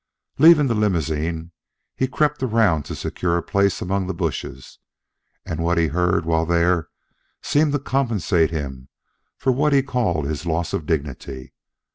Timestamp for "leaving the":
0.39-0.73